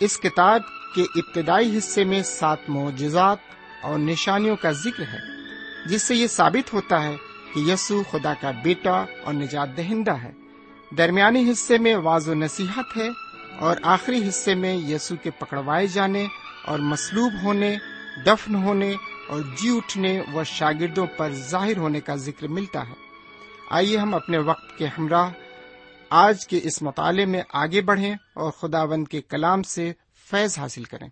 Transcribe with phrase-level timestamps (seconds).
[0.00, 0.62] اس کتاب
[0.94, 3.36] کے ابتدائی حصے میں سات معجزات
[3.82, 5.18] اور نشانیوں کا ذکر ہے،
[5.86, 7.16] جس سے یہ ثابت ہوتا ہے
[7.54, 10.32] کہ یسو خدا کا بیٹا اور نجات دہندہ ہے۔
[10.98, 13.08] درمیانی حصے میں واض و نصیحت ہے
[13.58, 16.26] اور آخری حصے میں یسو کے پکڑوائے جانے
[16.64, 17.76] اور مسلوب ہونے،
[18.26, 18.94] دفن ہونے
[19.28, 22.94] اور جی اٹھنے و شاگردوں پر ظاہر ہونے کا ذکر ملتا ہے۔
[23.70, 25.30] آئیے ہم اپنے وقت کے ہمراہ
[26.10, 29.92] آج کے اس مطالعے میں آگے بڑھیں اور خدا بند کے کلام سے
[30.30, 31.08] فیض حاصل کریں۔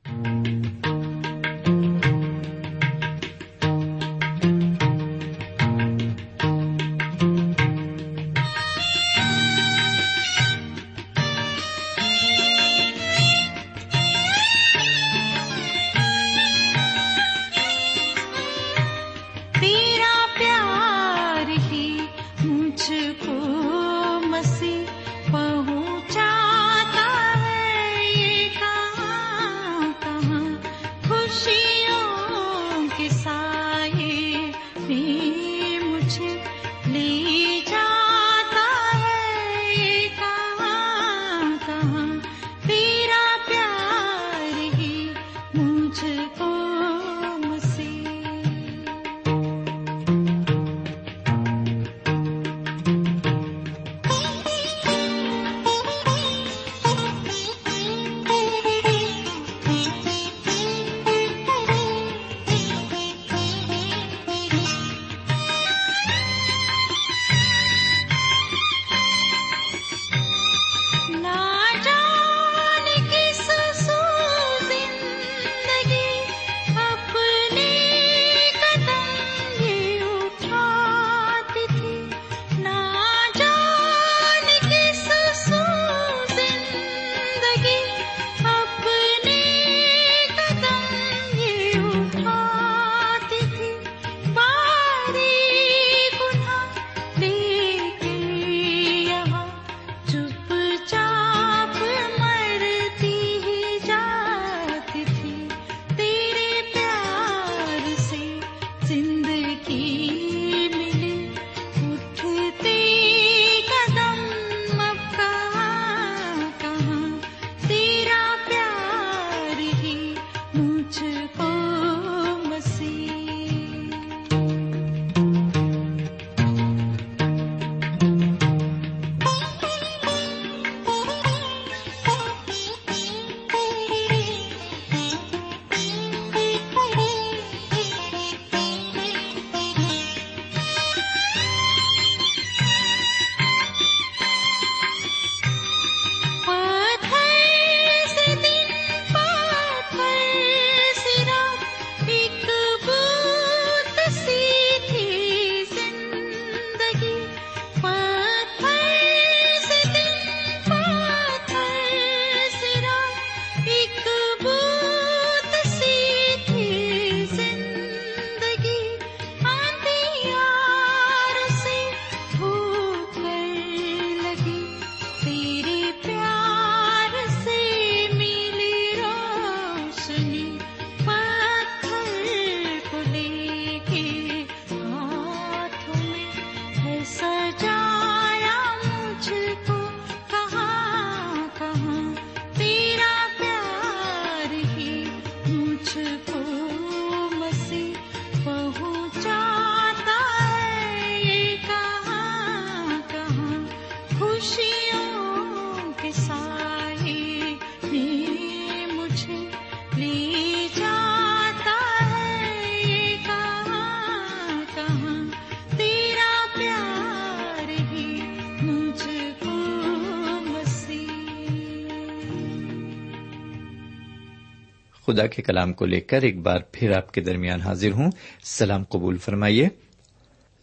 [225.07, 228.11] خدا کے کلام کو لے کر ایک بار پھر آپ کے درمیان حاضر ہوں۔
[228.45, 229.69] سلام قبول فرمائیے۔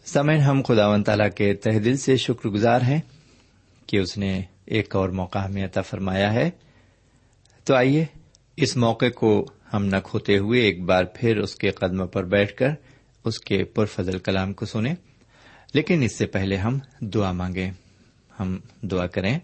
[0.06, 3.02] سمن ہم خدا و تعالیٰ کے تہ دل سے شکر گزار ہیں
[3.88, 6.50] کہ اس نے ایک اور موقع ہمیں عطا فرمایا ہے۔
[7.64, 8.06] تو آئیے
[8.58, 12.56] اس موقع کو ہم نہ کھوتے ہوئے ایک بار پھر اس کے قدم پر بیٹھ
[12.56, 12.70] کر
[13.24, 14.96] اس کے پرفضل کلام کو سنیں۔
[15.74, 17.72] لیکن اس سے پہلے ہم دعا مانگیں۔
[18.40, 19.40] ہم دعا کریں۔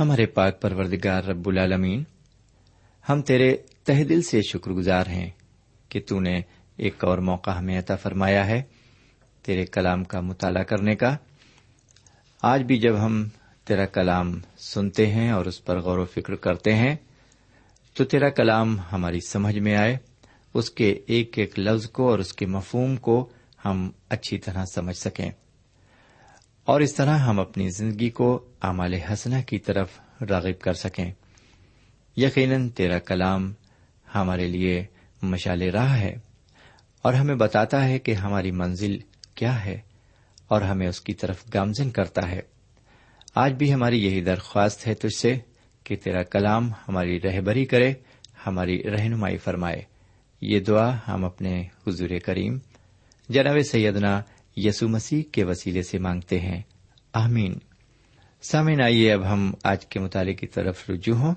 [0.00, 2.04] ہمارے پاک پروردگار رب العالمین
[3.08, 5.30] ہم تیرے تہ دل سے شکر گزار ہیں
[5.88, 6.40] کہ تو نے
[6.76, 8.62] ایک اور موقع ہمیں عطا فرمایا ہے
[9.42, 11.16] تیرے کلام کا مطالعہ کرنے کا۔
[12.42, 13.28] آج بھی جب ہم
[13.64, 16.96] تیرا کلام سنتے ہیں اور اس پر غور و فکر کرتے ہیں،
[17.94, 19.96] تو تیرا کلام ہماری سمجھ میں آئے،
[20.54, 23.28] اس کے ایک ایک لفظ کو اور اس کے مفہوم کو
[23.64, 25.30] ہم اچھی طرح سمجھ سکیں۔
[26.64, 29.88] اور اس طرح ہم اپنی زندگی کو اعمال حسنہ کی طرف
[30.30, 31.12] راغب کر سکیں۔
[32.16, 33.52] یقیناً تیرا کلام
[34.14, 34.84] ہمارے لیے
[35.22, 36.16] مشال راہ ہے
[37.02, 38.98] اور ہمیں بتاتا ہے کہ ہماری منزل
[39.34, 39.80] کیا ہے
[40.48, 42.40] اور ہمیں اس کی طرف گامزن کرتا ہے۔
[43.34, 45.38] آج بھی ہماری یہی درخواست ہے تجھ سے
[45.84, 47.92] کہ تیرا کلام ہماری رہبری کرے،
[48.46, 49.82] ہماری رہنمائی فرمائے۔
[50.40, 52.58] یہ دعا ہم اپنے حضور کریم،
[53.28, 54.22] جناب سیدنا
[54.56, 56.62] یسو مسیح کے وسیلے سے مانگتے ہیں۔
[57.12, 57.58] آمین۔
[58.42, 61.34] سامن آئیے اب ہم آج کے مطالعے کی طرف رجوع ہوں۔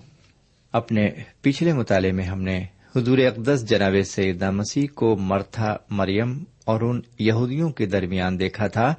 [0.78, 1.10] اپنے
[1.42, 2.66] پچھلے مطالعے میں ہم نے
[2.96, 8.94] حضور اقدس جناب سیدہ مسیح کو مرتھا مریم اور ان یہودیوں کے درمیان دیکھا تھا،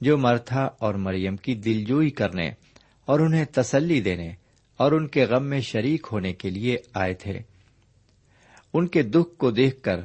[0.00, 2.50] جو مرتھا اور مریم کی دلجوئی کرنے
[3.04, 4.32] اور انہیں تسلی دینے
[4.76, 7.38] اور ان کے غم میں شریک ہونے کے لیے آئے تھے۔
[8.74, 10.00] ان کے دکھ کو دیکھ کر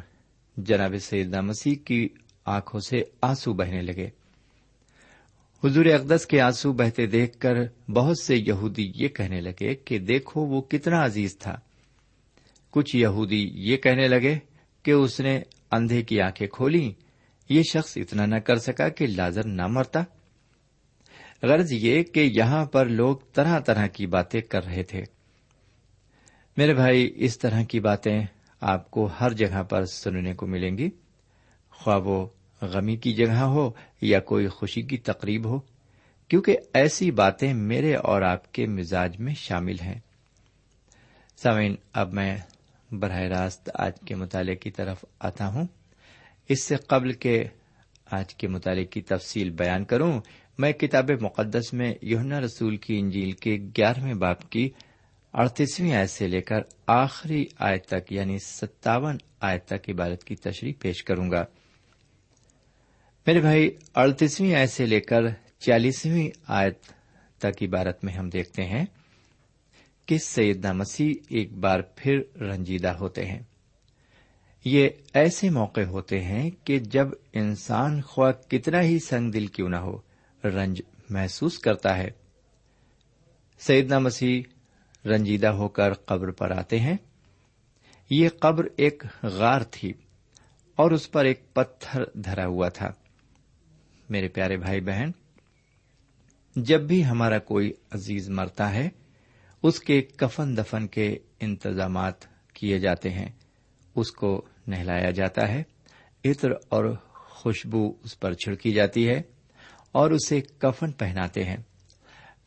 [0.57, 2.09] جناب سیدہ مسیح کی
[2.45, 4.09] آنکھوں سے آنسو بہنے لگے۔
[5.63, 7.55] حضور اقدس کے آنسو بہتے دیکھ کر
[7.91, 11.59] بہت سے یہودی یہ کہنے لگے کہ دیکھو وہ کتنا عزیز تھا۔
[12.71, 14.39] کچھ یہودی یہ کہنے لگے
[14.83, 15.41] کہ اس نے
[15.71, 16.93] اندھے کی آنکھیں کھولی۔
[17.49, 20.03] یہ شخص اتنا نہ کر سکا کہ لازر نہ مرتا۔
[21.43, 25.03] غرض یہ کہ یہاں پر لوگ طرح طرح کی باتیں کر رہے تھے۔
[26.57, 28.25] میرے بھائی، اس طرح کی باتیں
[28.61, 30.89] آپ کو ہر جگہ پر سننے کو ملیں گی۔
[31.71, 32.27] خواب وہ
[32.61, 33.71] غمی کی جگہ ہو
[34.01, 35.59] یا کوئی خوشی کی تقریب ہو،
[36.27, 39.99] کیونکہ ایسی باتیں میرے اور آپ کے مزاج میں شامل ہیں۔
[41.37, 42.37] سمین اب میں
[42.91, 45.67] براہ راست آج کے مطالعے کی طرف آتا ہوں۔
[46.49, 47.43] اس سے قبل کے
[48.11, 50.21] آج کے مطالعے کی تفصیل بیان کروں،
[50.57, 54.69] میں کتاب مقدس میں یونا رسول کی انجیل کے گیارہویں باپ کی
[55.33, 60.73] اڑتیسویں آیت سے لے کر آخری آیت تک یعنی ستاون آیت تک عبارت کی تشریح
[60.79, 61.45] پیش کروں گا۔
[63.27, 65.21] میرے بھائی، اڑتیسویں آیت سے لے کر
[65.59, 66.79] چالیسویں آیت
[67.37, 68.85] تک عبارت میں ہم دیکھتے ہیں
[70.05, 73.39] کہ سیدنا مسیح ایک بار پھر رنجیدہ ہوتے ہیں۔
[74.65, 79.75] یہ ایسے موقع ہوتے ہیں کہ جب انسان خواہ کتنا ہی سنگ دل کیوں نہ
[79.75, 79.97] ہو،
[80.43, 82.09] رنج محسوس کرتا ہے۔
[83.59, 84.41] سیدنا مسیح
[85.05, 86.97] رنجیدہ ہو کر قبر پر آتے ہیں۔
[88.09, 89.93] یہ قبر ایک غار تھی
[90.75, 92.91] اور اس پر ایک پتھر دھرا ہوا تھا۔
[94.11, 95.11] میرے پیارے بھائی بہن،
[96.55, 98.89] جب بھی ہمارا کوئی عزیز مرتا ہے،
[99.63, 102.13] اس کے کفن دفن کے انتظامات
[102.53, 103.29] کیے جاتے ہیں،
[103.95, 105.63] اس کو نہلایا جاتا ہے،
[106.25, 109.21] عطر اور خوشبو اس پر چھڑکی جاتی ہے
[109.91, 111.57] اور اسے کفن پہناتے ہیں۔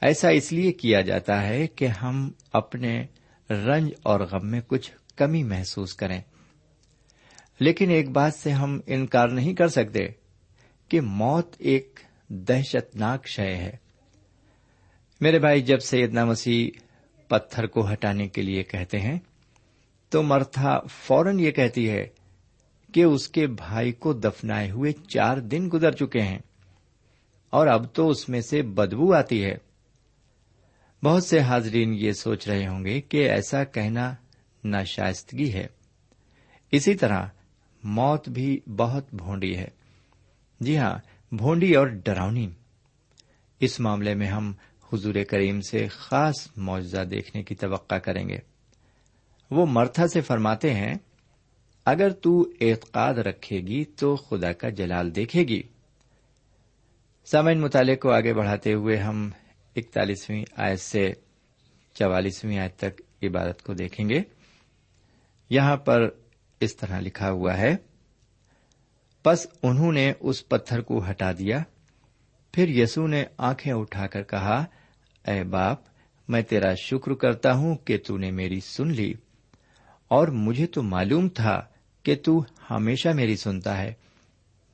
[0.01, 3.07] ایسا اس لیے کیا جاتا ہے کہ ہم اپنے
[3.51, 6.21] رنج اور غم میں کچھ کمی محسوس کریں۔
[7.61, 10.24] لیکن ایک بات سے ہم انکار نہیں کر سکتے۔
[10.95, 13.77] کہ موت ایک دہشت ناک شے ہے۔
[15.21, 16.79] میرے بھائی، جب سیدنا مسیح
[17.29, 19.19] پتھر کو ہٹانے کے لیے کہتے ہیں،
[20.09, 22.07] تو مرتھا فوراً یہ کہتی ہے
[22.95, 26.39] کہ اس کے بھائی کو دفنائے ہوئے چار دن گزر چکے ہیں
[27.51, 29.57] اور اب تو اس میں سے بدبو آتی ہے۔
[31.05, 34.15] بہت سے حاضرین یہ سوچ رہے ہوں گے کہ ایسا کہنا
[34.65, 35.67] ناشائستگی ہے۔
[36.73, 37.27] اسی طرح
[37.85, 39.69] موت بھی بہت بھونڈی ہے۔
[40.65, 40.99] جی ہاں
[41.35, 42.51] بھونڈی اور ڈراؤنی
[43.61, 44.53] اس معاملے میں ہم
[44.93, 48.39] حضور کریم سے خاص معاوضہ دیکھنے کی توقع کریں گے۔
[49.51, 50.95] وہ مرتھا سے فرماتے ہیں،
[51.85, 55.63] اگر تو اعتقاد رکھے گی تو خدا کا جلال دیکھے گی۔
[57.25, 59.31] سامعین مطالعے کو آگے بڑھاتے ہوئے ہم
[59.77, 61.13] اکتالیسویں آیت سے
[61.95, 64.23] چوالیسویں آیت تک عبادت کو دیکھیں گے۔
[65.51, 66.09] یہاں پر
[66.61, 67.77] اس طرح لکھا ہوا ہے
[69.25, 71.59] بس انہوں نے اس پتھر کو ہٹا دیا۔
[72.53, 74.65] پھر یسو نے آنکھیں اٹھا کر کہا،
[75.27, 75.79] اے باپ،
[76.29, 79.15] میں تیرا شکر کرتا ہوں کہ تو نے میری سن لی۔
[80.09, 81.63] اور مجھے تو معلوم تھا
[82.03, 83.93] کہ تو ہمیشہ میری سنتا ہے۔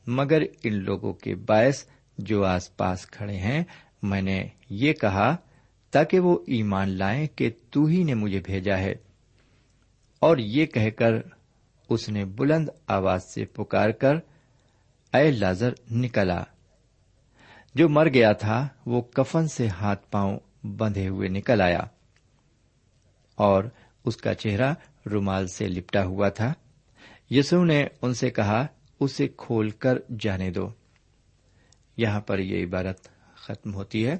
[0.07, 1.85] مگر ان لوگوں کے باعث
[2.19, 3.65] جو آس پاس کھڑے ہیں،
[4.03, 5.37] میں نے یہ کہا،
[5.91, 8.93] تاکہ وہ ایمان لائیں کہ تو ہی نے مجھے بھیجا ہے۔
[10.21, 11.13] اور یہ کہہ کر
[11.89, 14.15] اس نے بلند آواز سے پکار کر
[15.15, 16.45] اے لازر، نکلا۔
[17.75, 21.81] جو مر گیا تھا، وہ کفن سے ہاتھ پاؤں بندھے ہوئے نکل آیا۔
[23.35, 23.65] اور
[24.05, 24.75] اس کا چہرہ
[25.13, 26.53] رومال سے لپٹا ہوا تھا۔
[27.31, 28.67] یسو نے ان سے کہا،
[29.01, 30.69] اسے کھول کر جانے دو۔
[31.97, 34.17] یہاں پر یہ عبارت ختم ہوتی ہے۔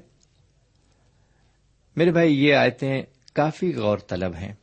[1.95, 3.01] میرے بھائی، یہ آیتیں
[3.33, 4.53] کافی غور طلب ہیں۔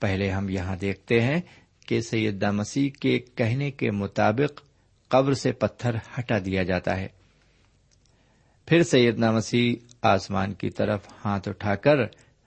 [0.00, 1.40] پہلے ہم یہاں دیکھتے ہیں
[1.86, 4.67] کہ سیدہ مسیح کے کہنے کے مطابق
[5.08, 7.08] قبر سے پتھر ہٹا دیا جاتا ہے۔
[8.66, 11.96] پھر سیدنا مسیح آسمان کی طرف ہاتھ اٹھا کر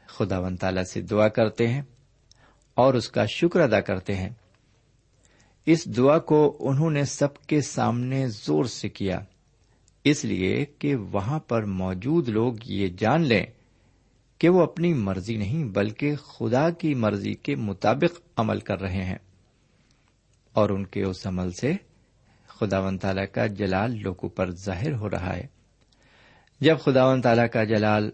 [0.06, 1.82] خدا و تعالی سے دعا کرتے ہیں
[2.76, 4.30] اور اس کا شکر ادا کرتے ہیں۔
[5.66, 9.20] اس دعا کو انہوں نے سب کے سامنے زور سے کیا۔
[10.04, 13.46] اس لیے کہ وہاں پر موجود لوگ یہ جان لیں
[14.38, 19.18] کہ وہ اپنی مرضی نہیں بلکہ خدا کی مرضی کے مطابق عمل کر رہے ہیں
[20.54, 21.74] اور ان کے اس عمل سے
[22.62, 25.48] خدا و تعالی کا جلال لوگوں پر ظاہر ہو رہا ہے۔
[26.60, 28.12] جب خدا و تعالی کا جلال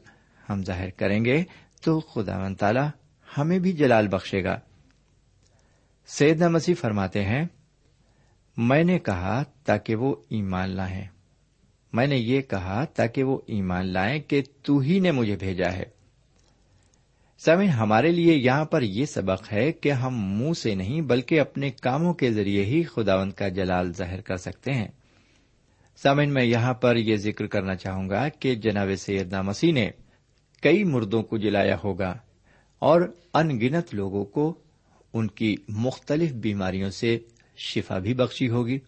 [0.49, 1.43] ہم ظاہر کریں گے،
[1.81, 2.79] تو خدا و تعالی
[3.37, 4.59] ہمیں بھی جلال بخشے گا۔
[6.07, 7.45] سید مسیح فرماتے ہیں،
[8.57, 11.07] میں نے کہا تاکہ وہ ایمان لائیں۔
[11.93, 15.96] میں نے یہ کہا تاکہ وہ ایمان لائیں کہ تو ہی نے مجھے بھیجا ہے۔
[17.37, 21.69] سمن ہمارے لیے یہاں پر یہ سبق ہے کہ ہم منہ سے نہیں بلکہ اپنے
[21.69, 24.87] کاموں کے ذریعے ہی خداوند کا جلال ظاہر کر سکتے ہیں۔
[25.95, 29.89] سامن میں یہاں پر یہ ذکر کرنا چاہوں گا کہ جناب سیدنا مسیح نے
[30.61, 32.17] کئی مردوں کو جلایا ہوگا
[32.79, 33.01] اور
[33.33, 34.57] ان گنت لوگوں کو
[35.13, 37.19] ان کی مختلف بیماریوں سے
[37.57, 38.79] شفا بھی بخشی ہوگی۔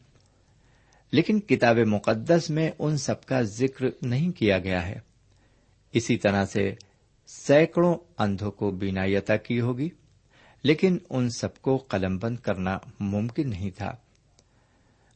[1.12, 5.00] لیکن کتاب مقدس میں ان سب کا ذکر نہیں کیا گیا ہے۔
[5.94, 6.74] اسی طرح سے
[7.30, 9.90] سینکڑوں اندھوں کو بینائی عطا کی ہوگی،
[10.64, 13.96] لیکن ان سب کو قلم بند کرنا ممکن نہیں تھا۔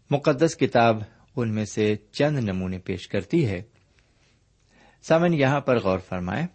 [0.10, 0.98] مقدس کتاب
[1.36, 3.62] ان میں سے چند نمونے پیش کرتی ہے۔
[5.02, 6.46] سامن، یہاں پر غور فرمائے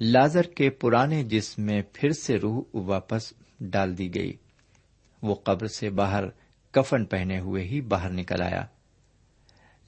[0.00, 4.32] لازر کے پرانے جسم میں پھر سے روح واپس ڈال دی گئی۔
[5.22, 6.24] وہ قبر سے باہر
[6.70, 8.66] کفن پہنے ہوئے ہی باہر نکل آیا۔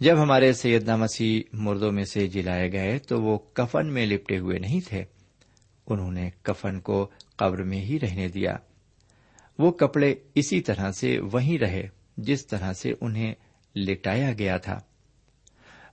[0.01, 4.59] جب ہمارے سیدنا مسیح مردوں میں سے جلائے گئے تو وہ کفن میں لپٹے ہوئے
[4.59, 5.05] نہیں تھے۔
[5.87, 8.57] انہوں نے کفن کو قبر میں ہی رہنے دیا۔
[9.59, 13.35] وہ کپڑے اسی طرح سے وہیں رہے جس طرح سے انہیں
[13.77, 14.81] لٹایا گیا تھا۔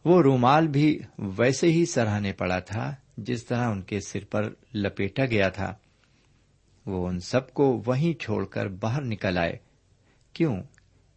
[0.06, 5.26] وہ رومال بھی ویسے ہی سراہنے پڑا تھا جس طرح ان کے سر پر لپیٹا
[5.26, 5.76] گیا تھا۔
[6.86, 9.58] وہ ان سب کو وہیں چھوڑ کر باہر نکل آئے۔
[10.34, 10.64] کیوں؟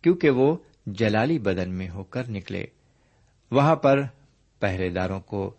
[0.02, 2.66] کیونکہ وہ جلالی بدن میں ہو کر نکلے۔
[3.54, 4.02] وہاں پر
[4.60, 5.54] پہرے داروں کو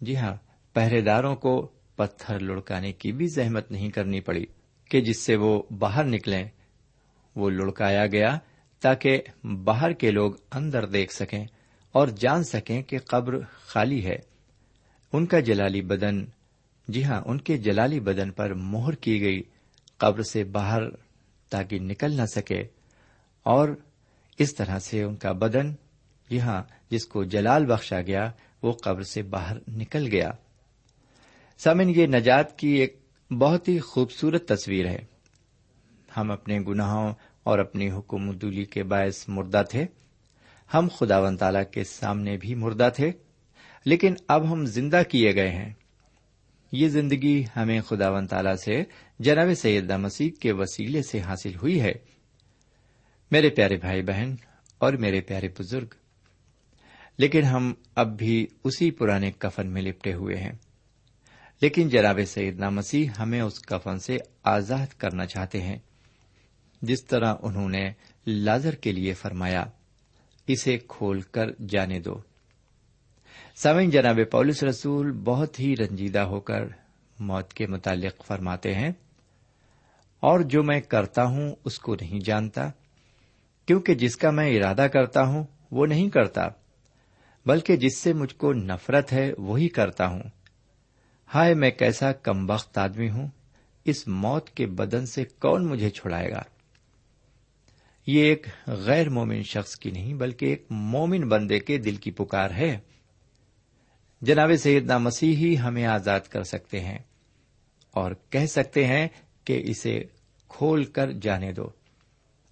[0.00, 0.34] جی ہاں
[0.72, 4.46] پہرے داروں کو پتھر لڑکانے کی بھی زحمت نہیں کرنی پڑی
[4.90, 6.48] کہ جس سے وہ باہر نکلیں۔
[7.36, 8.38] وہ لڑکایا گیا
[8.80, 11.44] تاکہ باہر کے لوگ اندر دیکھ سکیں
[11.92, 14.16] اور جان سکیں کہ قبر خالی ہے۔
[15.12, 16.24] ان کا جلالی بدن
[16.88, 19.42] جی ہاں ان کے جلالی بدن پر مہر کی گئی
[19.96, 20.82] قبر سے باہر
[21.48, 22.62] تاکہ نکل نہ سکے
[23.42, 23.68] اور
[24.38, 25.72] اس طرح سے ان کا بدن
[26.30, 28.30] جی ہاں جس کو جلال بخشا گیا،
[28.62, 30.30] وہ قبر سے باہر نکل گیا۔
[31.58, 33.00] سمن یہ نجات کی ایک
[33.38, 35.04] بہت ہی خوبصورت تصویر ہے۔
[36.16, 39.84] ہم اپنے گناہوں اور اپنی حکومت کے باعث مردہ تھے۔
[40.74, 43.12] ہم خدا و تعالی کے سامنے بھی مردہ تھے۔
[43.84, 45.72] لیکن اب ہم زندہ کیے گئے ہیں۔
[46.72, 48.82] یہ زندگی ہمیں خدا و تعالی سے،
[49.18, 51.92] جناب سیدہ مسیح کے وسیلے سے حاصل ہوئی ہے۔
[53.30, 54.34] میرے پیارے بھائی بہن
[54.78, 55.86] اور میرے پیارے بزرگ
[57.16, 60.52] لیکن ہم اب بھی اسی پرانے کفن میں لپٹے ہوئے ہیں۔
[61.60, 65.78] لیکن جناب سیدنا مسیح ہمیں اس کفن سے آزاد کرنا چاہتے ہیں۔
[66.82, 67.90] جس طرح انہوں نے
[68.26, 69.64] لازر کے لیے فرمایا،
[70.46, 72.18] اسے کھول کر جانے دو۔
[73.56, 76.64] سوئن جناب پولس رسول بہت ہی رنجیدہ ہو کر
[77.20, 78.90] موت کے متعلق فرماتے ہیں۔
[80.20, 82.70] اور جو میں کرتا ہوں، اس کو نہیں جانتا،
[83.66, 86.48] کیونکہ جس کا میں ارادہ کرتا ہوں، وہ نہیں کرتا۔
[87.46, 90.22] بلکہ جس سے مجھ کو نفرت ہے، وہی کرتا ہوں۔
[91.34, 93.28] ہائے، میں کیسا کم بخت آدمی ہوں۔
[93.84, 96.42] اس موت کے بدن سے کون مجھے چھڑائے گا؟
[98.06, 102.50] یہ ایک غیر مومن شخص کی نہیں، بلکہ ایک مومن بندے کے دل کی پکار
[102.50, 102.78] ہے۔
[104.22, 106.98] جناب سیدنا مسیح ہی ہمیں آزاد کر سکتے ہیں
[107.90, 109.08] اور کہہ سکتے ہیں
[109.44, 110.02] کہ اسے
[110.48, 111.68] کھول کر جانے دو۔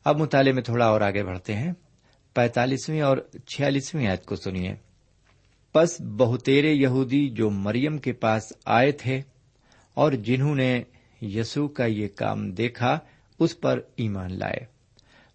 [0.04, 1.72] اب مطالعے میں تھوڑا اور آگے بڑھتے ہیں۔
[2.34, 4.74] پینتالیسویں اور چھیالیسویں آیت کو سنیے۔
[5.72, 9.20] پس بہتےرے یہودی جو مریم کے پاس آئے تھے
[9.94, 10.82] اور جنہوں نے
[11.22, 12.98] یسوع کا یہ کام دیکھا،
[13.38, 14.66] اس پر ایمان لائے۔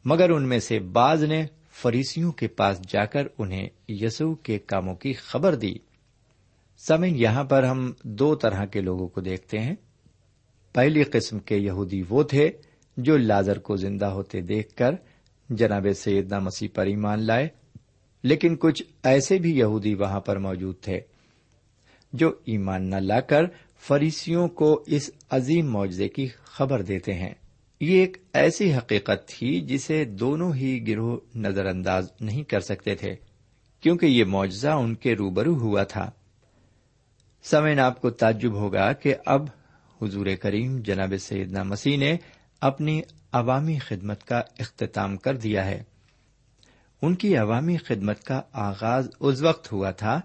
[0.05, 4.95] مگر ان میں سے بعض نے فریسیوں کے پاس جا کر انہیں یسوع کے کاموں
[4.95, 5.75] کی خبر دی۔
[6.87, 9.75] سمن یہاں پر ہم دو طرح کے لوگوں کو دیکھتے ہیں۔
[10.73, 12.49] پہلی قسم کے یہودی وہ تھے
[12.97, 14.91] جو لازر کو زندہ ہوتے دیکھ کر
[15.49, 17.47] جناب سیدنا مسیح پر ایمان لائے،
[18.23, 20.99] لیکن کچھ ایسے بھی یہودی وہاں پر موجود تھے
[22.13, 23.43] جو ایمان نہ لا کر
[23.79, 27.33] فریسیوں کو اس عظیم معاوضے کی خبر دیتے ہیں۔
[27.79, 33.15] یہ ایک ایسی حقیقت تھی جسے دونوں ہی گروہ نظر انداز نہیں کر سکتے تھے،
[33.81, 36.11] کیونکہ یہ معجزہ ان کے روبرو ہوا تھا۔
[37.43, 39.47] سمین آپ کو تعجب ہوگا کہ اب
[40.01, 42.17] حضور کریم جناب سیدنا مسیح نے
[42.61, 43.01] اپنی
[43.31, 45.83] عوامی خدمت کا اختتام کر دیا ہے۔
[47.01, 50.21] ان کی عوامی خدمت کا آغاز اس وقت ہوا تھا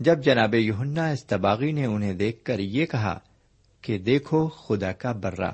[0.00, 3.18] جب جناب یوننا استباغی نے انہیں دیکھ کر یہ کہا
[3.80, 5.50] کہ دیکھو خدا کا برا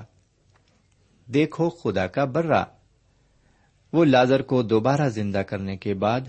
[1.25, 2.63] دیکھو خدا کا برا
[3.93, 6.21] وہ لازر کو دوبارہ زندہ کرنے کے بعد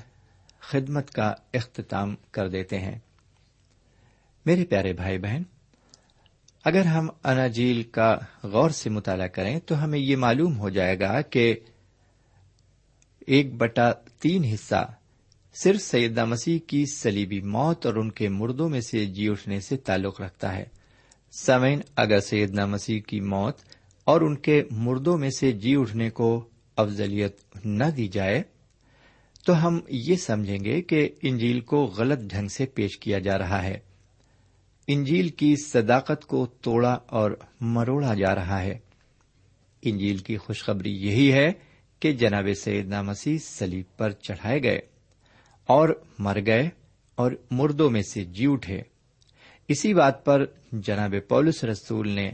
[0.60, 2.98] خدمت کا اختتام کر دیتے ہیں۔
[4.46, 5.42] میرے پیارے بھائی بہن
[6.64, 11.20] اگر ہم اناجیل کا غور سے مطالعہ کریں تو ہمیں یہ معلوم ہو جائے گا
[11.20, 11.54] کہ
[13.26, 14.92] ایک بٹا تین حصہ
[15.54, 19.76] صرف سیدہ مسیح کی سلیبی موت اور ان کے مردوں میں سے جی اٹھنے سے
[19.76, 20.64] تعلق رکھتا ہے۔
[21.32, 23.58] سمین اگر سیدنا مسیح کی موت
[24.04, 28.42] اور ان کے مردوں میں سے جی اٹھنے کو افضلیت نہ دی جائے،
[29.46, 33.62] تو ہم یہ سمجھیں گے کہ انجیل کو غلط ڈھنگ سے پیش کیا جا رہا
[33.62, 33.93] ہے۔
[34.86, 38.78] انجیل کی صداقت کو توڑا اور مروڑا جا رہا ہے۔
[39.82, 41.52] انجیل کی خوشخبری یہی ہے
[42.00, 44.78] کہ جناب سیدنا مسیح سلیب پر چڑھائے گئے
[45.66, 45.88] اور
[46.18, 46.68] مر گئے
[47.14, 48.82] اور مردوں میں سے جی اٹھے۔
[49.68, 52.30] اسی بات پر جناب پولس رسول نے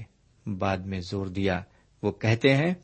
[0.46, 1.62] بعد میں زور دیا۔
[2.02, 2.74] وہ کہتے ہیں،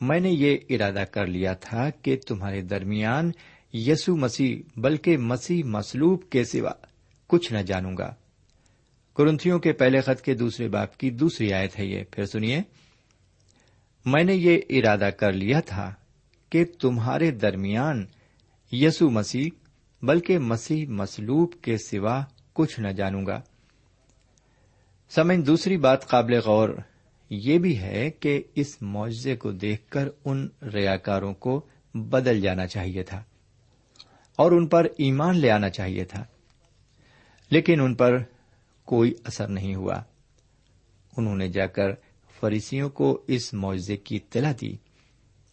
[0.00, 3.30] میں نے یہ ارادہ کر لیا تھا کہ تمہارے درمیان
[3.72, 6.70] یسو مسیح، بلکہ مسیح مسلوب کے سوا
[7.26, 8.14] کچھ نہ جانوں گا۔
[9.16, 12.60] کرنتھیوں کے پہلے خط کے دوسرے باپ کی دوسری آیت ہے یہ۔ پھر سنیے۔
[14.04, 15.94] میں نے یہ ارادہ کر لیا تھا
[16.50, 18.06] کہ تمہارے درمیان
[18.72, 19.50] یسو مسیح،
[20.02, 23.40] بلکہ مسیح مسلوب کے سوا کچھ نہ جانوں گا۔
[25.10, 26.68] سمجھ دوسری بات قابل غور
[27.30, 33.02] یہ بھی ہے کہ اس معجزے کو دیکھ کر ان ریاکاروں کو بدل جانا چاہیے
[33.02, 33.22] تھا
[34.36, 36.24] اور ان پر ایمان لے آنا چاہیے تھا۔
[37.50, 38.18] لیکن ان پر
[38.84, 40.02] کوئی اثر نہیں ہوا۔
[41.16, 41.90] انہوں نے جا کر
[42.40, 44.76] فریسیوں کو اس معاوضے کی اطلاع دی۔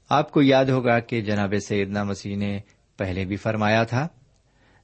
[0.09, 2.59] آپ کو یاد ہوگا کہ جناب سیدنا مسیح نے
[2.97, 4.07] پہلے بھی فرمایا تھا،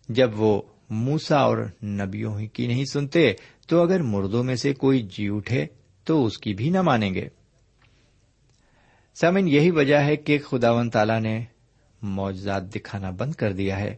[0.10, 3.34] جب وہ موسا اور نبیوں کی نہیں سنتے،
[3.68, 5.68] تو اگر مردوں میں سے کوئی جی اٹھے
[6.04, 7.28] تو اس کی بھی نہ مانیں گے۔
[9.22, 11.46] سمن یہی وجہ ہے کہ خدا و تعالی نے
[12.02, 13.96] معجزات دکھانا بند کر دیا ہے۔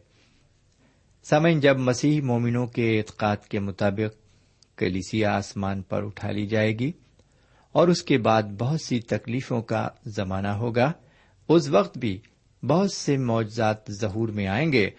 [1.24, 4.19] سمن جب مسیح مومنوں کے اعتقاد کے مطابق
[4.80, 6.92] کلیسیا آسمان پر اٹھا لی جائے گی
[7.72, 10.92] اور اس کے بعد بہت سی تکلیفوں کا زمانہ ہوگا۔
[11.48, 12.20] اس وقت بھی
[12.64, 14.90] بہت سے معجزات ظہور میں آئیں گے،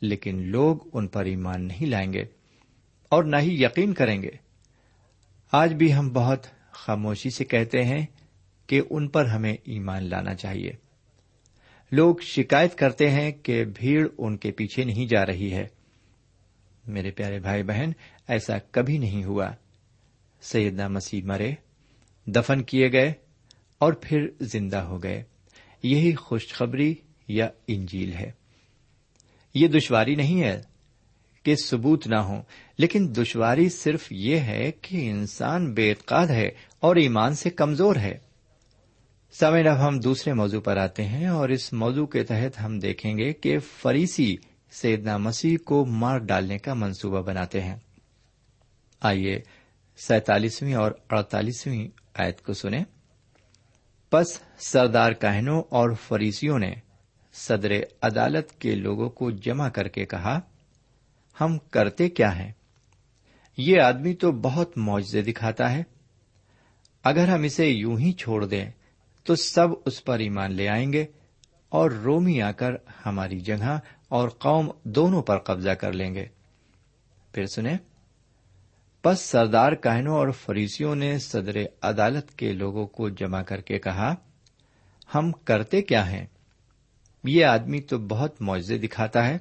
[0.00, 2.24] لیکن لوگ ان پر ایمان نہیں لائیں گے
[3.08, 4.30] اور نہ ہی یقین کریں گے۔
[5.52, 8.06] آج بھی ہم بہت خاموشی سے کہتے ہیں
[8.66, 10.72] کہ ان پر ہمیں ایمان لانا چاہیے۔
[11.92, 15.66] لوگ شکایت کرتے ہیں کہ بھیڑ ان کے پیچھے نہیں جا رہی ہے۔
[16.86, 17.90] میرے پیارے بھائی بہن
[18.28, 19.50] ایسا کبھی نہیں ہوا۔
[20.42, 21.52] سیدنا مسیح مرے،
[22.26, 23.12] دفن کیے گئے
[23.78, 25.22] اور پھر زندہ ہو گئے۔
[25.82, 26.94] یہی خوشخبری
[27.28, 28.32] یا انجیل ہے۔
[29.54, 30.62] یہ دشواری نہیں ہے
[31.42, 32.42] کہ ثبوت نہ ہو
[32.78, 36.48] لیکن دشواری صرف یہ ہے کہ انسان بے اعتقاد ہے
[36.80, 38.18] اور ایمان سے کمزور ہے۔
[39.32, 43.18] سمعین اب ہم دوسرے موضوع پر آتے ہیں اور اس موضوع کے تحت ہم دیکھیں
[43.18, 44.36] گے کہ فریسی
[44.70, 47.76] سیدنا مسیح کو مار ڈالنے کا منصوبہ بناتے ہیں۔
[49.04, 49.40] آئیے
[49.96, 52.84] سینتالیسویں اور اڑتالیسویں آیت کو سنیں۔
[54.10, 56.74] پس سردار کہنوں اور فریسیوں نے
[57.32, 57.70] صدر
[58.02, 60.40] عدالت کے لوگوں کو جمع کر کے کہا،
[61.40, 62.52] ہم کرتے کیا ہیں؟
[63.56, 65.82] یہ آدمی تو بہت معجزے دکھاتا ہے۔
[67.04, 68.70] اگر ہم اسے یوں ہی چھوڑ دیں،
[69.24, 71.06] تو سب اس پر ایمان لے آئیں گے
[71.68, 72.70] اور رومی آ کر
[73.06, 76.26] ہماری جگہ اور قوم دونوں پر قبضہ کر لیں گے۔
[77.32, 77.78] پھر سنیں۔
[79.04, 84.14] پس سردار کہنوں اور فریسیوں نے صدر عدالت کے لوگوں کو جمع کر کے کہا،
[85.14, 86.26] ہم کرتے کیا ہیں؟
[87.24, 89.38] یہ آدمی تو بہت معذے دکھاتا ہے۔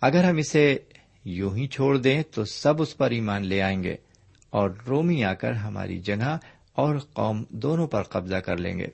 [0.00, 0.78] اگر ہم اسے
[1.24, 3.96] یوں ہی چھوڑ دیں تو سب اس پر ایمان لے آئیں گے
[4.50, 6.38] اور رومی آ کر ہماری جگہ
[6.72, 8.86] اور قوم دونوں پر قبضہ کر لیں گے۔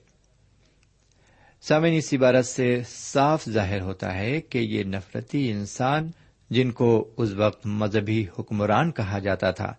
[1.62, 6.10] سمن اس عبارت سے صاف ظاہر ہوتا ہے کہ یہ نفرتی انسان
[6.50, 9.74] جن کو اس وقت مذہبی حکمران کہا جاتا تھا،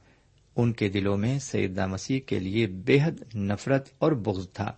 [0.56, 4.72] ان کے دلوں میں سیدنا مسیح کے لیے بے حد نفرت اور بغض تھا۔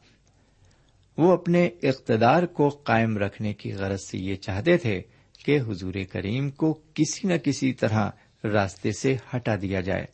[1.17, 5.01] وہ اپنے اقتدار کو قائم رکھنے کی غرض سے یہ چاہتے تھے
[5.45, 8.09] کہ حضور کریم کو کسی نہ کسی طرح
[8.43, 10.05] راستے سے ہٹا دیا جائے،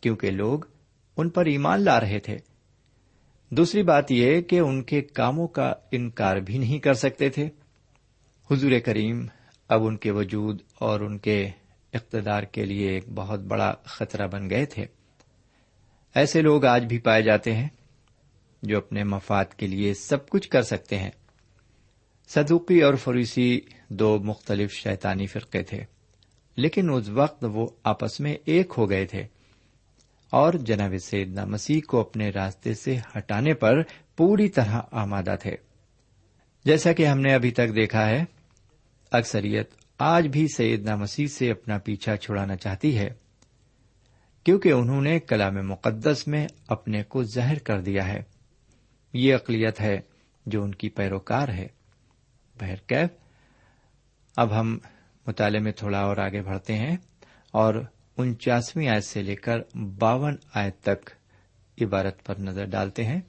[0.00, 0.60] کیونکہ لوگ
[1.16, 2.36] ان پر ایمان لا رہے تھے۔
[3.50, 7.48] دوسری بات یہ کہ ان کے کاموں کا انکار بھی نہیں کر سکتے تھے۔
[8.50, 9.26] حضور کریم
[9.68, 11.50] اب ان کے وجود اور ان کے
[11.92, 14.86] اقتدار کے لیے ایک بہت بڑا خطرہ بن گئے تھے۔
[16.14, 17.68] ایسے لوگ آج بھی پائے جاتے ہیں
[18.62, 21.10] جو اپنے مفاد کے لیے سب کچھ کر سکتے ہیں۔
[22.28, 25.84] صدوقی اور فروسی دو مختلف شیطانی فرقے تھے،
[26.56, 29.24] لیکن اس وقت وہ آپس میں ایک ہو گئے تھے۔
[30.30, 33.82] اور جناب سیدنا مسیح کو اپنے راستے سے ہٹانے پر
[34.16, 35.56] پوری طرح آمادہ تھے۔
[36.64, 38.24] جیسا کہ ہم نے ابھی تک دیکھا ہے
[39.16, 43.10] اکثریت آج بھی سیدنا مسیح سے اپنا پیچھا چھڑانا چاہتی ہے،
[44.44, 48.22] کیونکہ انہوں نے کلام مقدس میں اپنے کو زہر کر دیا ہے۔
[49.12, 50.00] یہ اقلیت ہے
[50.46, 51.66] جو ان کی پیروکار ہے۔
[52.60, 53.10] بہرکیف
[54.36, 54.78] اب ہم
[55.26, 56.96] مطالعے میں تھوڑا اور آگے بڑھتے ہیں
[57.50, 57.74] اور
[58.16, 61.10] انچاسویں آیت سے لے کر باون آیت تک
[61.80, 63.20] عبارت پر نظر ڈالتے ہیں۔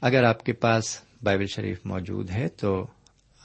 [0.00, 2.86] اگر آپ کے پاس بائبل شریف موجود ہے تو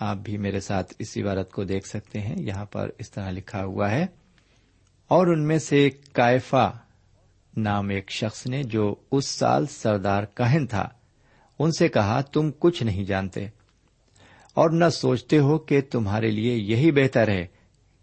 [0.02, 3.64] آپ بھی میرے ساتھ اس عبارت کو دیکھ سکتے ہیں۔ یہاں پر اس طرح لکھا
[3.64, 4.06] ہوا ہے،
[5.12, 6.70] اور ان میں سے کائفا
[7.58, 10.88] نام ایک شخص نے جو اس سال سردار کہن تھا،
[11.60, 13.46] ان سے کہا، تم کچھ نہیں جانتے،
[14.58, 17.46] اور نہ سوچتے ہو کہ تمہارے لیے یہی بہتر ہے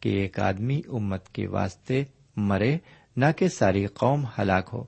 [0.02, 2.02] کہ ایک آدمی امت کے واسطے
[2.36, 2.76] مرے،
[3.16, 4.84] نہ کہ ساری قوم ہلاک ہو۔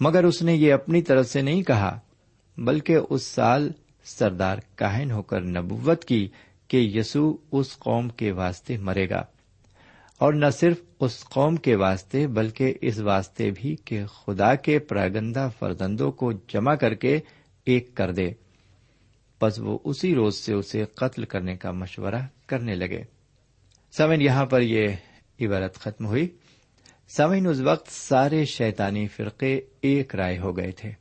[0.00, 1.98] مگر اس نے یہ اپنی طرف سے نہیں کہا،
[2.58, 3.70] بلکہ اس سال
[4.08, 6.28] سردار کاہن ہو کر نبوت کی
[6.68, 9.24] کہ یسو اس قوم کے واسطے مرے گا۔
[10.18, 15.48] اور نہ صرف اس قوم کے واسطے بلکہ اس واسطے بھی کہ خدا کے پراگندہ
[15.58, 17.20] فرزندوں کو جمع کر کے
[17.64, 18.30] ایک کر دے۔
[19.42, 23.02] بس وہ اسی روز سے اسے قتل کرنے کا مشورہ کرنے لگے۔
[23.96, 24.88] سمن، یہاں پر یہ
[25.40, 26.28] عبارت ختم ہوئی۔
[27.08, 30.92] سمن، اس وقت سارے شیطانی فرقے ایک رائے ہو گئے تھے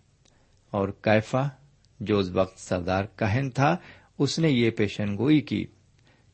[0.71, 1.47] اور کیفا
[1.99, 3.77] جو اس وقت سردار کہن تھا،
[4.19, 5.65] اس نے یہ پیشن گوئی کی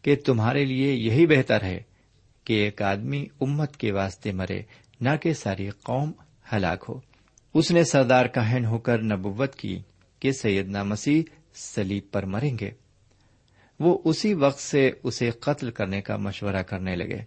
[0.01, 1.83] کہ تمہارے لیے یہی بہتر ہے
[2.43, 4.61] کہ ایک آدمی امت کے واسطے مرے،
[5.01, 6.11] نہ کہ ساری قوم
[6.53, 6.99] ہلاک ہو۔
[7.53, 9.81] اس نے سردار کہن ہو کر نبوت کی
[10.19, 11.23] کہ سیدنا مسیح
[11.55, 12.71] سلیب پر مریں گے۔
[13.79, 17.19] وہ اسی وقت سے اسے قتل کرنے کا مشورہ کرنے لگے۔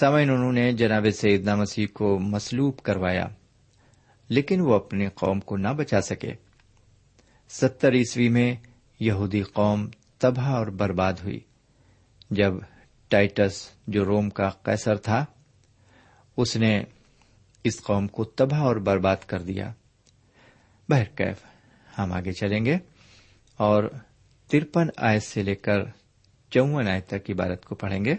[0.00, 3.26] سمعین انہوں نے جناب سیدنا مسیح کو مسلوب کروایا،
[4.28, 6.47] لیکن وہ اپنی قوم کو نہ بچا سکے۔
[7.48, 8.54] ستر عیسوی میں
[9.00, 11.40] یہودی قوم تباہ اور برباد ہوئی۔
[12.30, 12.52] جب
[13.08, 15.24] ٹائٹس، جو روم کا کیسر تھا،
[16.36, 16.82] اس نے
[17.64, 19.72] اس قوم کو تباہ اور برباد کر دیا۔
[20.88, 21.36] بہرکیف
[21.98, 22.76] ہم آگے چلیں گے۔
[23.56, 23.84] اور
[24.48, 25.78] ترپن آیت سے لے کر
[26.50, 28.14] چون آیت تک عبارت کو پڑھیں گے۔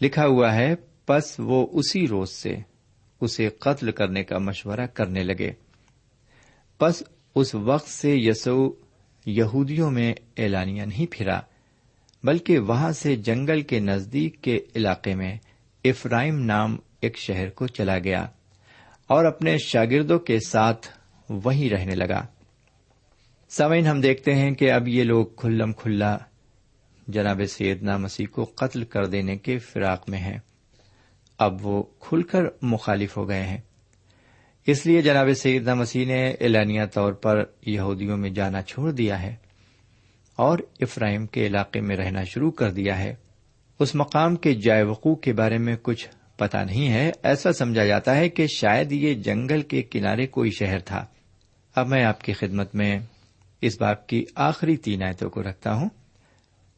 [0.00, 0.74] لکھا ہوا ہے،
[1.06, 2.56] پس وہ اسی روز سے
[3.20, 5.52] اسے قتل کرنے کا مشورہ کرنے لگے۔
[6.78, 7.02] پس
[7.34, 8.72] اس وقت سے یسو
[9.26, 11.40] یہودیوں میں اعلانیہ نہیں پھرا،
[12.24, 15.38] بلکہ وہاں سے جنگل کے نزدیک کے علاقے میں
[15.84, 18.26] افرائم نام ایک شہر کو چلا گیا
[19.06, 20.88] اور اپنے شاگردوں کے ساتھ
[21.28, 22.26] وہیں رہنے لگا۔
[23.50, 26.18] سوئن ہم دیکھتے ہیں کہ اب یہ لوگ کھلم کھلا
[27.08, 30.38] جناب سیدنا مسیح کو قتل کر دینے کے فراق میں ہیں۔
[31.38, 33.58] اب وہ کھل کر مخالف ہو گئے ہیں۔
[34.66, 39.36] اس لیے جناب سیدنا مسیح نے اعلانیہ طور پر یہودیوں میں جانا چھوڑ دیا ہے
[40.36, 43.14] اور افراہیم کے علاقے میں رہنا شروع کر دیا ہے۔
[43.78, 48.16] اس مقام کے جائے وقوع کے بارے میں کچھ پتا نہیں ہے۔ ایسا سمجھا جاتا
[48.16, 51.06] ہے کہ شاید یہ جنگل کے کنارے کوئی شہر تھا۔
[51.74, 52.98] اب میں آپ کی خدمت میں
[53.60, 55.88] اس باپ کی آخری تین آیتوں کو رکھتا ہوں۔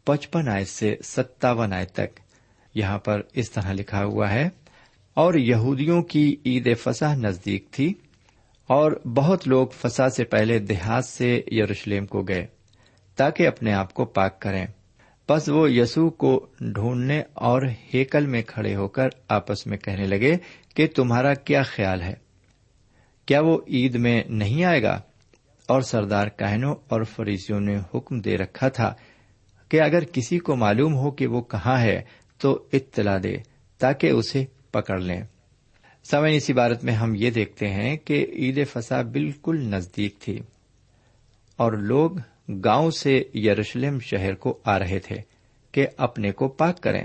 [0.05, 2.20] پچپن آیت سے ستاون آیت تک
[2.75, 4.49] یہاں پر اس طرح لکھا ہوا ہے۔
[5.14, 7.94] اور یہودیوں کی عید فسح نزدیک تھی
[8.68, 12.46] اور بہت لوگ فسا سے پہلے دیہات سے یروشلم کو گئے
[13.16, 14.66] تاکہ اپنے آپ کو پاک کریں۔
[15.29, 17.62] بس وہ یسو کو ڈھونڈنے اور
[17.94, 20.37] ہیکل میں کھڑے ہو کر آپس میں کہنے لگے
[20.74, 22.14] کہ تمہارا کیا خیال ہے؟
[23.27, 25.00] کیا وہ عید میں نہیں آئے گا؟
[25.68, 28.94] اور سردار کہنوں اور فریسیوں نے حکم دے رکھا تھا
[29.68, 32.03] کہ اگر کسی کو معلوم ہو کہ وہ کہاں ہے
[32.38, 33.37] تو اطلاع دے
[33.79, 34.44] تاکہ اسے
[34.75, 35.23] پکڑ لیں۔
[36.05, 40.39] سوئن اس عبارت میں ہم یہ دیکھتے ہیں کہ عید فسا بالکل نزدیک تھی
[41.57, 42.11] اور لوگ
[42.65, 45.17] گاؤں سے یروشلم شہر کو آ رہے تھے
[45.73, 47.05] کہ اپنے کو پاک کریں۔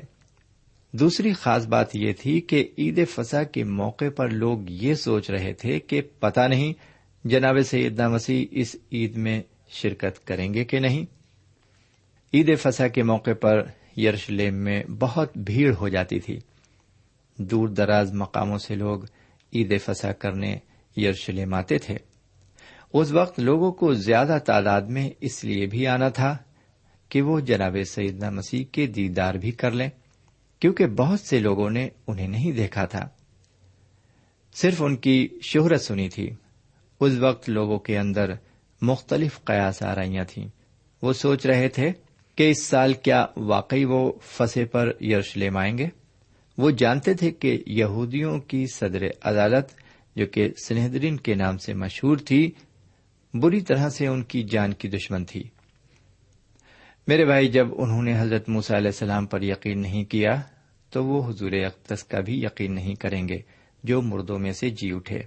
[0.91, 5.53] دوسری خاص بات یہ تھی کہ عید فسا کے موقع پر لوگ یہ سوچ رہے
[5.53, 6.73] تھے کہ پتا نہیں
[7.27, 11.05] جناب سیدنا مسیح اس عید میں شرکت کریں گے کہ نہیں۔
[12.33, 13.63] عید فسا کے موقع پر
[13.97, 16.39] یروشلم میں بہت بھیڑ ہو جاتی تھی۔
[17.39, 18.99] دور دراز مقاموں سے لوگ
[19.53, 20.57] عید فسا کرنے
[20.97, 21.97] یروشلم آتے تھے۔
[22.93, 26.37] اس وقت لوگوں کو زیادہ تعداد میں اس لیے بھی آنا تھا
[27.09, 29.89] کہ وہ جناب سیدنا مسیح کے دیدار بھی کر لیں،
[30.59, 33.09] کیونکہ بہت سے لوگوں نے انہیں نہیں دیکھا تھا۔
[34.53, 36.29] صرف ان کی شہرت سنی تھی۔
[36.99, 38.31] اس وقت لوگوں کے اندر
[38.81, 40.47] مختلف قیاس آ رہی تھیں۔
[41.01, 41.91] وہ سوچ رہے تھے
[42.35, 45.98] کہ اس سال کیا واقعی وہ فسے پر یروشلم آئیں گے؟
[46.59, 49.65] وہ جانتے تھے کہ یہودیوں کی صدر عدالت
[50.15, 52.51] جو کہ سنہدرین کے نام سے مشہور تھی،
[53.33, 55.43] بری طرح سے ان کی جان کی دشمن تھی۔
[57.07, 60.41] میرے بھائی، جب انہوں نے حضرت موسیٰ علیہ السلام پر یقین نہیں کیا،
[60.89, 63.37] تو وہ حضور اقدس کا بھی یقین نہیں کریں گے،
[63.83, 65.21] جو مردوں میں سے جی اٹھے۔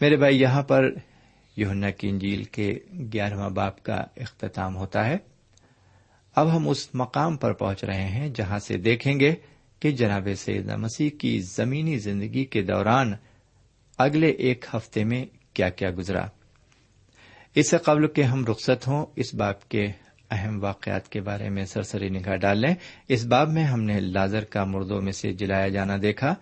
[0.00, 0.90] میرے بھائی، یہاں پر
[1.56, 2.78] یونا کی انجیل کے
[3.12, 5.16] گیارہواں باپ کا اختتام ہوتا ہے۔
[6.36, 9.34] اب ہم اس مقام پر پہنچ رہے ہیں جہاں سے دیکھیں گے
[9.82, 13.12] کہ جناب سید مسیح کی زمینی زندگی کے دوران
[13.98, 16.26] اگلے ایک ہفتے میں کیا کیا گزرا۔
[17.54, 19.86] اس سے قبل کہ ہم رخصت ہوں، اس باپ کے
[20.30, 22.74] اہم واقعات کے بارے میں سرسری نگاہ ڈال لیں۔
[23.08, 26.34] اس باب میں ہم نے لازر کا مردوں میں سے جلایا جانا دیکھا۔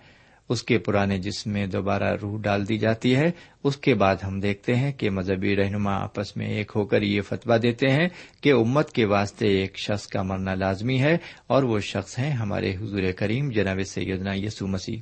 [0.50, 3.30] اس کے پرانے جسم میں دوبارہ روح ڈال دی جاتی ہے۔
[3.64, 7.20] اس کے بعد ہم دیکھتے ہیں کہ مذہبی رہنما آپس میں ایک ہو کر یہ
[7.20, 8.08] فتوا دیتے ہیں
[8.40, 12.76] کہ امت کے واسطے ایک شخص کا مرنا لازمی ہے اور وہ شخص ہیں ہمارے
[12.76, 14.96] حضور کریم جناب سیدنا یسو مسیح۔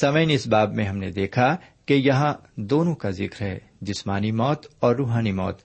[0.00, 4.66] سمعین، اس باب میں ہم نے دیکھا کہ یہاں دونوں کا ذکر ہے، جسمانی موت
[4.80, 5.58] اور روحانی موت۔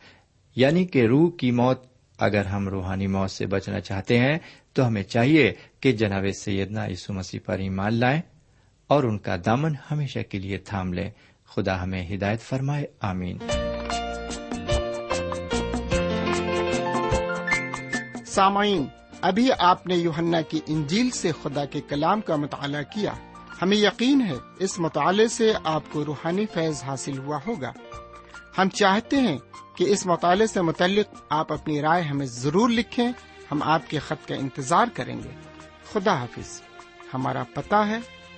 [0.56, 1.82] یعنی کہ روح کی موت،
[2.20, 4.38] اگر ہم روحانی موت سے بچنا چاہتے ہیں
[4.74, 8.22] تو ہمیں چاہیے کہ جناب سیدنا یسو مسیح پر ایمان لائیں۔
[8.88, 11.12] اور ان کا دامن ہمیشہ کے لیے تھام لیں
[11.46, 13.38] خدا ہمیں ہدایت فرمائے، آمین۔
[18.26, 18.86] سامعین،
[19.22, 23.14] ابھی آپ نے یوہنا کی انجیل سے خدا کے کلام کا مطالعہ کیا۔
[23.62, 27.72] ہمیں یقین ہے اس مطالعے سے آپ کو روحانی فیض حاصل ہوا ہوگا۔
[28.58, 29.38] ہم چاہتے ہیں
[29.78, 33.12] کہ اس مطالعے سے متعلق آپ اپنی رائے ہمیں ضرور لکھیں۔
[33.52, 35.30] ہم آپ کے خط کا انتظار کریں گے۔
[35.94, 36.62] خدا حافظ،
[37.14, 38.17] ہمارا پتا ہے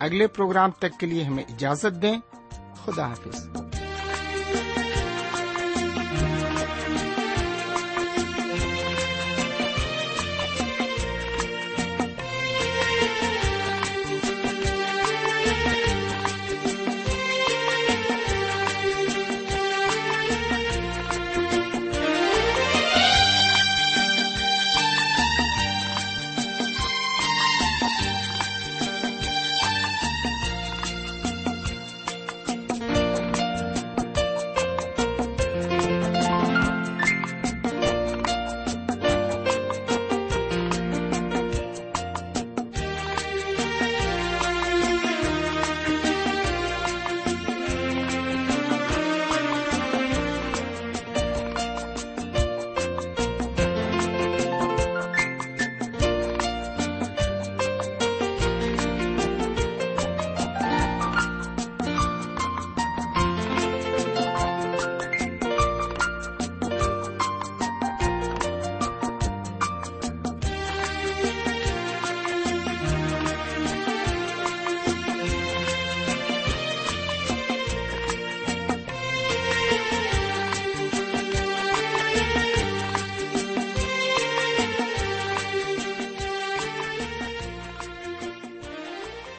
[0.00, 2.20] اگلے پروگرام تک کے لیے ہمیں اجازت دیں۔
[2.84, 3.48] خدا حافظ۔